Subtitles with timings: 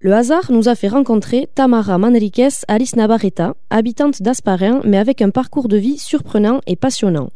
[0.00, 5.30] Le hasard nous a fait rencontrer Tamara Manriquez Alice Navarreta, habitante d'Asparin, mais avec un
[5.30, 7.30] parcours de vie surprenant et passionnant.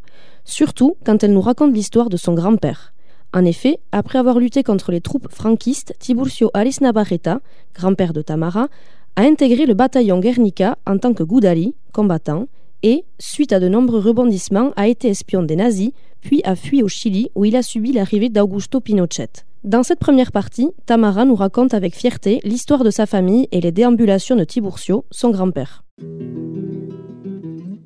[0.45, 2.93] Surtout quand elle nous raconte l'histoire de son grand-père.
[3.33, 7.41] En effet, après avoir lutté contre les troupes franquistes, Tiburcio Alice Navarreta,
[7.75, 8.67] grand-père de Tamara,
[9.15, 12.49] a intégré le bataillon Guernica en tant que Goudali, combattant,
[12.83, 15.91] et, suite à de nombreux rebondissements, a été espion des nazis,
[16.21, 19.29] puis a fui au Chili où il a subi l'arrivée d'Augusto Pinochet.
[19.65, 23.73] Dans cette première partie, Tamara nous raconte avec fierté l'histoire de sa famille et les
[23.73, 25.83] déambulations de Tiburcio, son grand-père.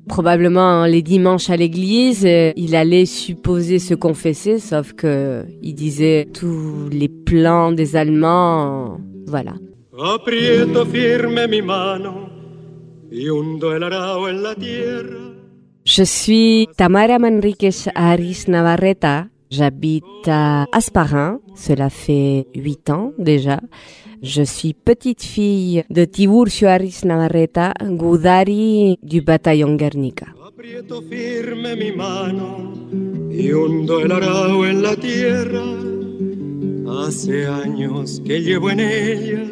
[0.07, 6.27] Probablement les dimanches à l'église, euh, il allait supposer se confesser, sauf que il disait
[6.33, 9.53] tous les plans des Allemands, voilà.
[15.83, 23.59] Je suis Tamara Manriquez Aris Navarreta, J'habite à Asparin, cela fait huit ans déjà.
[24.23, 30.27] Je suis petite fille de Tiburcio Aris Navarreta, Gudari du bataillon Guernica.
[36.87, 39.43] Hace años que llevo en ella.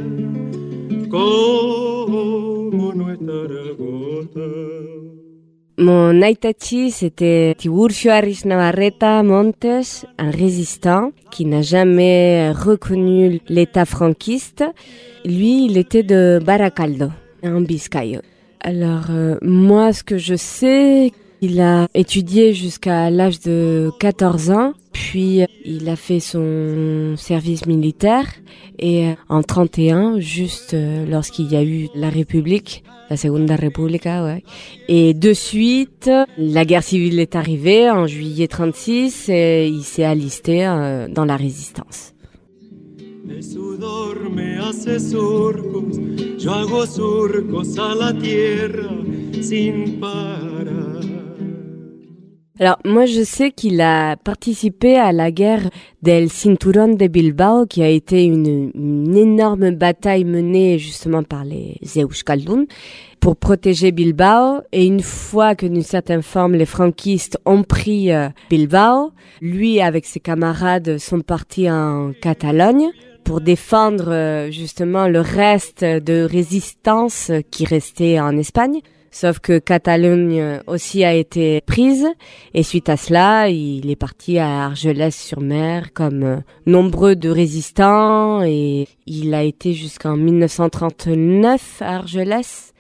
[5.77, 14.65] Mon Aitachi, c'était Tiburcio Aris Navarreta Montes, un résistant qui n'a jamais reconnu l'état franquiste.
[15.23, 17.09] Lui, il était de Baracaldo,
[17.43, 18.19] en Biscayo.
[18.61, 24.73] Alors, euh, moi, ce que je sais, il a étudié jusqu'à l'âge de 14 ans,
[24.99, 28.25] puis il a fait son service militaire
[28.77, 34.25] et euh, en 31, juste euh, lorsqu'il y a eu la République, la Segunda República,
[34.25, 34.43] ouais.
[34.89, 40.67] Et de suite, la guerre civile est arrivée en juillet 36 et il s'est alisté
[40.67, 42.13] euh, dans la résistance.
[52.61, 55.69] Alors moi je sais qu'il a participé à la guerre
[56.01, 61.79] del Cinturón de Bilbao qui a été une, une énorme bataille menée justement par les
[61.95, 62.65] Euskaldun
[63.21, 68.27] pour protéger Bilbao et une fois que d'une certaine forme les franquistes ont pris euh,
[68.49, 72.89] Bilbao, lui avec ses camarades sont partis en Catalogne
[73.23, 78.81] pour défendre euh, justement le reste de résistance qui restait en Espagne.
[79.11, 82.07] Sauf que Catalogne aussi a été prise
[82.53, 88.87] et suite à cela, il est parti à Argelès-sur-Mer comme euh, nombreux de résistants et
[89.07, 92.73] il a été jusqu'en 1939 à Argelès,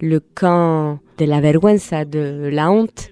[0.00, 3.10] le camp de la vergüenza, de la honte.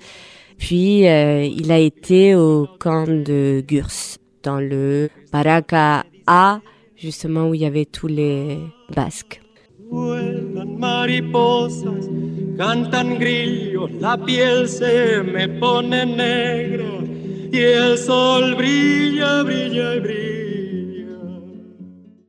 [0.59, 6.61] Puis euh, il a été au camp de Gurs, dans le Baraka A,
[6.97, 8.59] justement où il y avait tous les
[8.95, 9.41] Basques.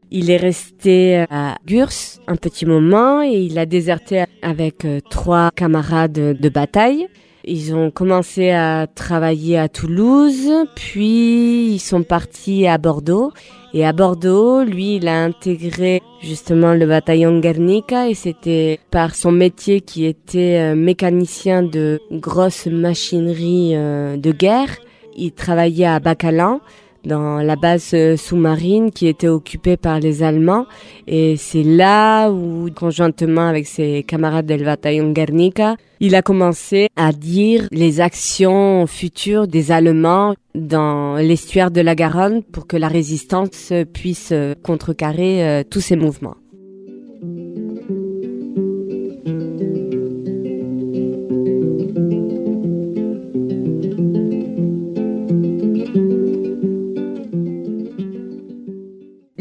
[0.10, 1.90] Il est resté à Gurs
[2.28, 7.10] un petit moment et il a déserté avec euh, trois camarades de bataille.
[7.44, 13.34] Ils ont commencé à travailler à Toulouse, puis ils sont partis à Bordeaux.
[13.74, 19.32] Et à Bordeaux, lui, il a intégré justement le bataillon Guernica et c'était par son
[19.32, 24.78] métier qui était euh, mécanicien de grosses machineries euh, de guerre.
[25.16, 26.60] Il travaillait à Bacalan
[27.06, 30.66] dans la base euh, sous-marine qui était occupée par les Allemands.
[31.08, 37.12] Et c'est là où, conjointement avec ses camarades del bataillon Guernica, il a commencé à
[37.12, 43.72] dire les actions futures des Allemands dans l'estuaire de la Garonne pour que la résistance
[43.94, 44.34] puisse
[44.64, 46.36] contrecarrer euh, tous ces mouvements.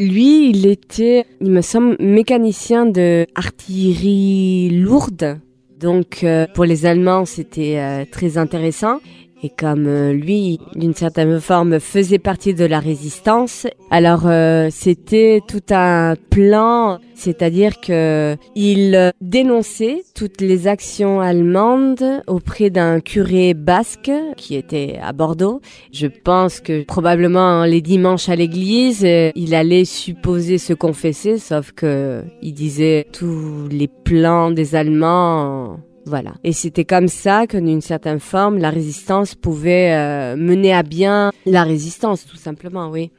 [0.01, 5.39] Lui, il était, il me semble, mécanicien de artillerie lourde.
[5.79, 8.99] Donc, euh, pour les Allemands, c'était euh, très intéressant.
[9.43, 15.41] Et comme euh, lui, d'une certaine forme, faisait partie de la résistance, alors euh, c'était
[15.47, 24.11] tout un plan, c'est-à-dire que il dénonçait toutes les actions allemandes auprès d'un curé basque
[24.37, 25.59] qui était à Bordeaux.
[25.91, 32.23] Je pense que probablement les dimanches à l'église, il allait supposer se confesser, sauf que
[32.43, 36.33] il disait tous les plans des Allemands Voilà.
[36.43, 41.31] Et c'était comme ça que d'une certaine forme, la résistance pouvait euh, mener à bien
[41.45, 43.11] la résistance, tout simplement, oui.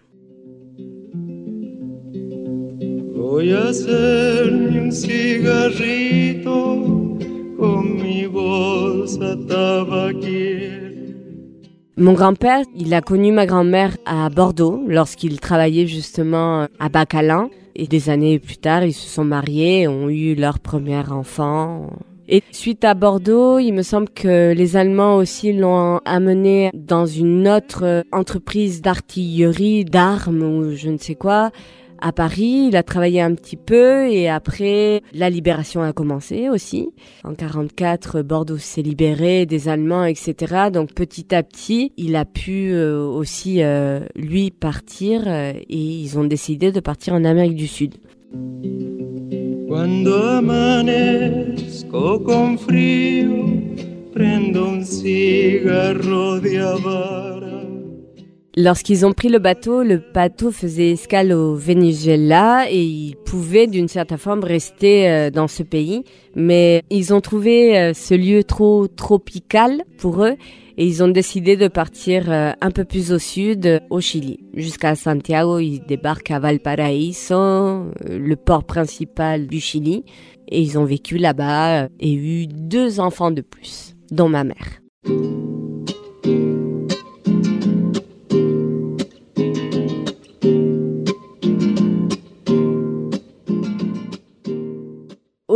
[3.14, 6.56] Voy a hacerme un cigarrito
[7.56, 10.82] con mi bolsa tabaquiera.
[11.98, 17.48] Mon grand-père, il a connu ma grand-mère à Bordeaux lorsqu'il travaillait justement à Bacalin.
[17.74, 21.90] Et des années plus tard, ils se sont mariés, ont eu leur premier enfant.
[22.34, 27.46] Et suite à Bordeaux, il me semble que les Allemands aussi l'ont amené dans une
[27.46, 31.50] autre entreprise d'artillerie, d'armes ou je ne sais quoi,
[32.00, 32.68] à Paris.
[32.68, 36.88] Il a travaillé un petit peu et après, la libération a commencé aussi.
[37.22, 40.70] En 44, Bordeaux s'est libéré des Allemands, etc.
[40.72, 46.18] Donc petit à petit, il a pu euh, aussi euh, lui partir euh, et ils
[46.18, 47.96] ont décidé de partir en Amérique du Sud.
[49.72, 53.46] Cuando amanezco con frío,
[54.12, 57.41] prendo un cigarro de Habara.
[58.54, 63.88] Lorsqu'ils ont pris le bateau, le bateau faisait escale au Venezuela et ils pouvaient d'une
[63.88, 66.04] certaine forme rester euh, dans ce pays.
[66.36, 70.36] Mais ils ont trouvé euh, ce lieu trop tropical pour eux
[70.76, 74.40] et ils ont décidé de partir euh, un peu plus au sud, au Chili.
[74.52, 77.34] Jusqu'à Santiago, ils débarquent à Valparaíso,
[78.06, 80.04] le port principal du Chili.
[80.48, 84.82] Et ils ont vécu là-bas et eu deux enfants de plus, dont ma mère.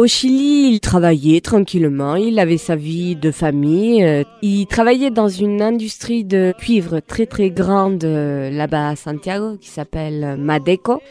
[0.07, 4.05] Au Chili, il travaillait tranquillement, il avait sa vie de famille.
[4.05, 9.57] euh, Il travaillait dans une industrie de cuivre très très grande euh, là-bas à Santiago
[9.61, 11.03] qui s'appelle Madeco.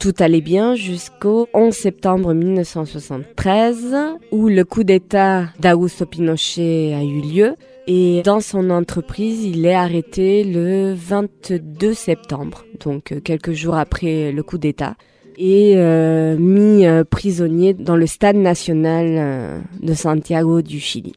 [0.00, 3.94] Tout allait bien jusqu'au 11 septembre 1973
[4.32, 7.54] où le coup d'État d'Augusto Pinochet a eu lieu.
[7.86, 14.32] Et dans son entreprise, il est arrêté le 22 septembre, donc euh, quelques jours après
[14.32, 14.96] le coup d'État
[15.38, 21.12] et euh, mis euh, prisonnier dans le stade national euh, de Santiago du Chili.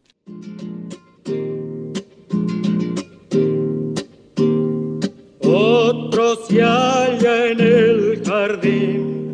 [5.44, 9.34] Otro se halla en el jardín,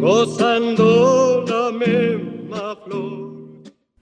[0.00, 3.30] gozando la misma flor.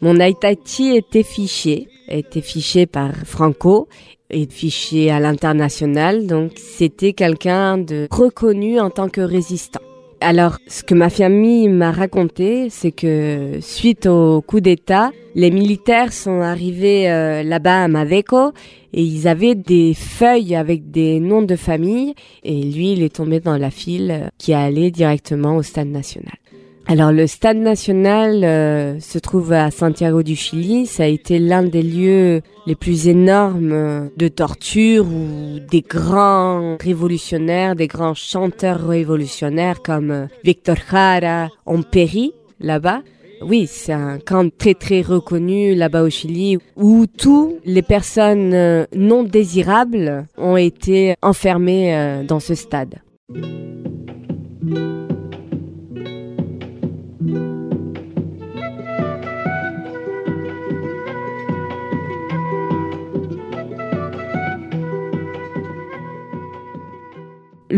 [0.00, 3.88] Mon Aitati était fiché, était fiché par Franco
[4.30, 9.80] et fiché à l'international, donc c'était quelqu'un de reconnu en tant que résistant.
[10.20, 16.12] Alors, ce que ma famille m'a raconté, c'est que suite au coup d'État, les militaires
[16.12, 18.52] sont arrivés euh, là-bas à Maveco
[18.92, 23.38] et ils avaient des feuilles avec des noms de famille et lui, il est tombé
[23.38, 26.34] dans la file euh, qui allait directement au stade national.
[26.90, 30.86] Alors le stade national euh, se trouve à Santiago du Chili.
[30.86, 36.78] Ça a été l'un des lieux les plus énormes euh, de torture où des grands
[36.80, 43.02] révolutionnaires, des grands chanteurs révolutionnaires comme euh, Victor Jara ont péri là-bas.
[43.42, 48.86] Oui, c'est un camp très très reconnu là-bas au Chili où toutes les personnes euh,
[48.96, 52.94] non désirables ont été enfermées dans ce stade.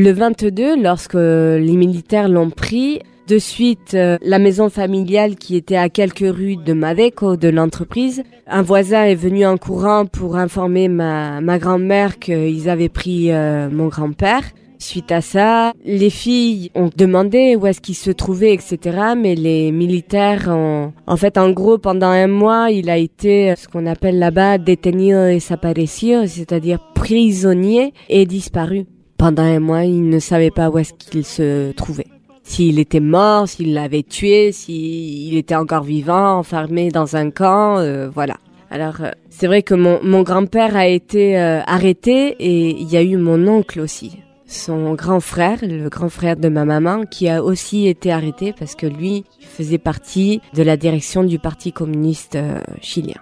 [0.02, 5.76] Le 22, lorsque les militaires l'ont pris, de suite, euh, la maison familiale qui était
[5.76, 10.88] à quelques rues de Maveco, de l'entreprise, un voisin est venu en courant pour informer
[10.88, 14.44] ma, grand-mère qu'ils avaient pris euh, mon grand-père.
[14.78, 18.78] Suite à ça, les filles ont demandé où est-ce qu'il se trouvait, etc.
[19.18, 23.68] Mais les militaires ont, en fait, en gros, pendant un mois, il a été ce
[23.68, 28.86] qu'on appelle là-bas détenido desaparecido, c'est-à-dire prisonnier et disparu.
[29.20, 32.06] Pendant un mois, il ne savait pas où est-ce qu'il se trouvait.
[32.42, 38.08] S'il était mort, s'il l'avait tué, s'il était encore vivant, enfermé dans un camp, euh,
[38.08, 38.38] voilà.
[38.70, 43.02] Alors, euh, c'est vrai que mon, grand-père a été euh, arrêté et il y a
[43.02, 44.22] eu mon oncle aussi.
[44.46, 48.74] Son grand frère, le grand frère de ma maman, qui a aussi été arrêté parce
[48.74, 52.38] que lui faisait partie de la direction du Parti communiste
[52.80, 53.20] chilien.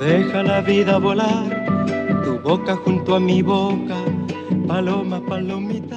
[0.00, 1.59] Deja la vida volar,
[2.24, 3.96] tu boca junto a mi boca,
[4.66, 5.96] paloma, palomita.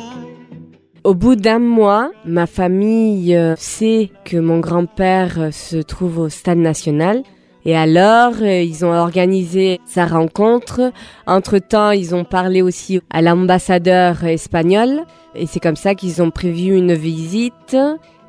[1.04, 6.30] Au bout d'un mois, ma famille euh, sait que mon grand-père euh, se trouve au
[6.30, 7.24] stade national.
[7.66, 10.94] Et alors, euh, ils ont organisé sa rencontre.
[11.28, 15.02] Entre-temps, ils ont parlé aussi à l'ambassadeur espagnol.
[15.36, 17.76] Et c'est comme ça qu'ils ont prévu une visite.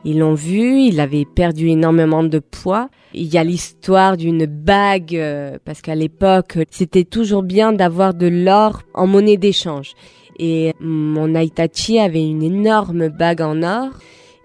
[0.04, 2.88] Ils l'ont vu, il avait perdu énormément de poids.
[3.14, 8.26] Il y a l'histoire d'une bague, euh, parce qu'à l'époque, c'était toujours bien d'avoir de
[8.26, 9.92] l'or en monnaie d'échange.
[10.38, 13.90] Et mon Aitachi avait une énorme bague en or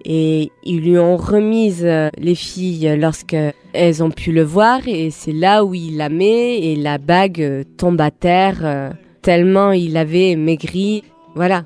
[0.06, 3.36] et ils lui ont remise euh, les filles lorsque
[3.74, 7.42] elles ont pu le voir et c'est là où il la met et la bague
[7.42, 11.04] euh, tombe à terre tellement il avait maigri.
[11.36, 11.66] Voilà.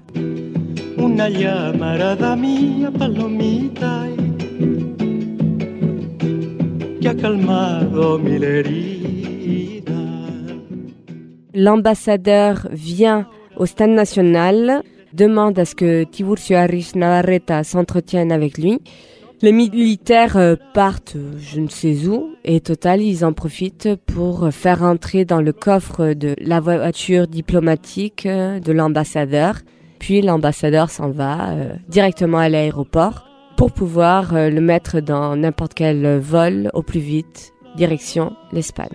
[11.53, 13.27] L'ambassadeur vient
[13.57, 14.81] au stade national,
[15.13, 18.79] demande à ce que Tiburcio Harris Navarreta s'entretienne avec lui.
[19.43, 24.81] Les militaires euh, partent je ne sais où et total ils en profitent pour faire
[24.81, 29.57] entrer dans le coffre de la voiture diplomatique euh, de l'ambassadeur
[30.03, 33.23] puis l'ambassadeur s'en va euh, directement à l'aéroport
[33.55, 38.89] pour pouvoir euh, le mettre dans n'importe quel vol au plus vite, direction l'Espagne.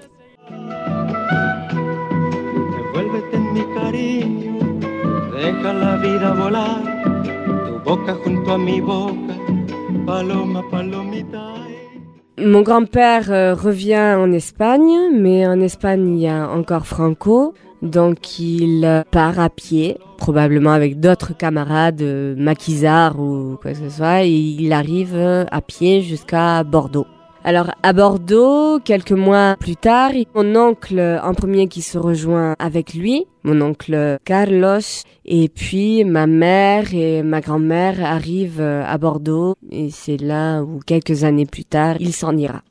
[12.36, 17.54] Mon grand-père euh, revient en Espagne, mais en Espagne il y a encore Franco.
[17.82, 23.88] Donc il part à pied, probablement avec d'autres camarades, euh, maquisards ou quoi que ce
[23.88, 27.06] soit, et il arrive à pied jusqu'à Bordeaux.
[27.44, 32.94] Alors à Bordeaux, quelques mois plus tard, mon oncle en premier qui se rejoint avec
[32.94, 34.80] lui, mon oncle Carlos,
[35.24, 41.22] et puis ma mère et ma grand-mère arrivent à Bordeaux, et c'est là où quelques
[41.24, 42.62] années plus tard, il s'en ira.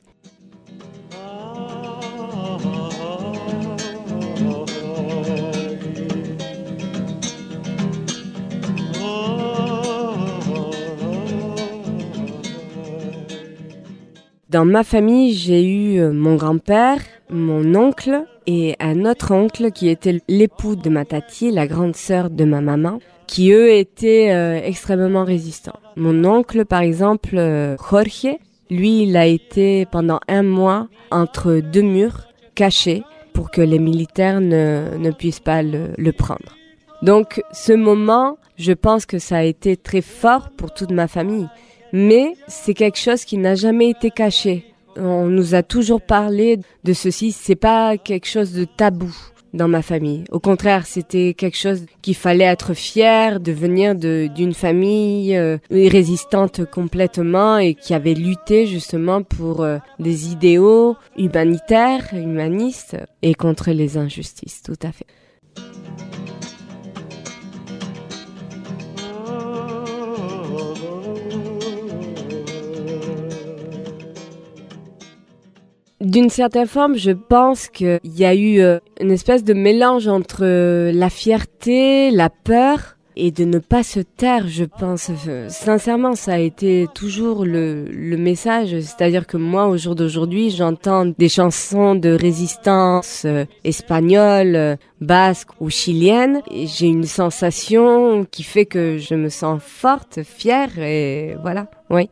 [14.48, 19.90] Dans ma famille, j'ai eu euh, mon grand-père, mon oncle et un autre oncle qui
[19.90, 24.58] était l'époux de ma tati, la grande sœur de ma maman, qui eux étaient euh,
[24.64, 25.78] extrêmement résistants.
[25.96, 28.38] Mon oncle, par exemple, euh, Jorge,
[28.70, 33.02] lui, il a été pendant un mois entre deux murs, caché,
[33.34, 36.56] pour que les militaires ne, ne puissent pas le, le prendre.
[37.02, 41.48] Donc ce moment, je pense que ça a été très fort pour toute ma famille
[41.92, 44.64] mais c'est quelque chose qui n'a jamais été caché.
[44.96, 49.14] On nous a toujours parlé de ceci, c'est pas quelque chose de tabou
[49.54, 50.24] dans ma famille.
[50.30, 56.64] Au contraire, c'était quelque chose qu'il fallait être fier de venir d'une famille euh, résistante
[56.70, 63.96] complètement et qui avait lutté justement pour euh, des idéaux humanitaires, humanistes et contre les
[63.96, 65.06] injustices, tout à fait.
[76.08, 80.42] D'une certaine forme, je pense qu'il y a eu euh, une espèce de mélange entre
[80.42, 85.10] euh, la fierté, la peur et de ne pas se taire, je pense.
[85.48, 88.70] Sincèrement, ça a été toujours le, message.
[88.80, 95.68] C'est-à-dire que moi, au jour d'aujourd'hui, j'entends des chansons de résistance euh, espagnole, basque ou
[95.68, 96.40] chilienne.
[96.50, 101.66] J'ai une sensation qui fait que je me sens forte, fière et voilà.
[101.90, 102.08] Oui.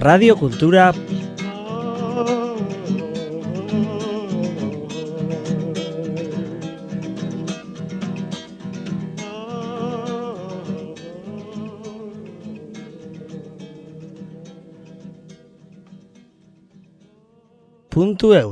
[0.00, 0.94] Radio Cultura.
[17.90, 18.49] Punto.